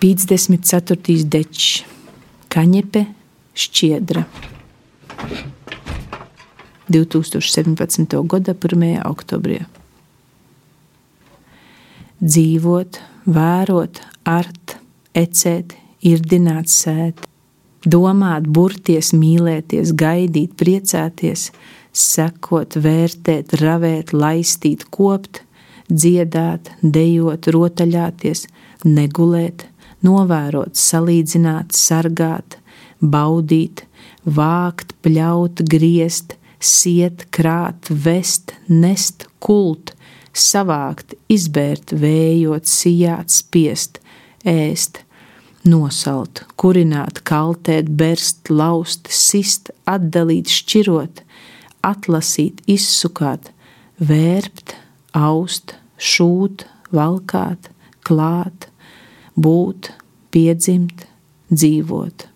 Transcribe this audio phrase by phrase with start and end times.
[0.00, 1.26] 54.
[1.28, 1.82] dečs,
[2.48, 3.02] Kaņepe,
[3.52, 4.22] Šķiedra.
[6.88, 8.16] 2017.
[8.24, 8.86] gada 1.
[9.04, 9.58] oktobrī.
[12.24, 14.78] Dzīvot, vērot, art,
[15.12, 17.20] ecēt, irdināt, sēt,
[17.84, 21.50] domāt, burties, mīlēties, gaidīt, priecāties,
[21.92, 25.44] sekot, vērtēt, ravēt, laistīt, kopt,
[25.90, 28.46] dziedāt, dejot, rotaļāties,
[28.86, 29.66] negulēt,
[30.06, 32.58] novērot, salīdzināt, sargāt,
[33.00, 33.84] baudīt,
[34.24, 39.94] vākt, pļaut, griezt, siet, krāt, vest, nest, kult,
[40.36, 44.00] savākt, izbērt, vējot, sijāt, spiest,
[44.46, 45.02] ēst,
[45.68, 51.24] nosalt, kurināt, kaltēt, berst, laust, sist, atdalīt, šķirot,
[51.84, 53.52] atlasīt, izsukāt,
[54.00, 54.76] vērpt,
[55.16, 57.70] aust, šūt, valkāt,
[58.06, 58.68] klāt,
[59.36, 59.92] būt,
[60.30, 61.06] piedzimt,
[61.52, 62.29] dzīvot.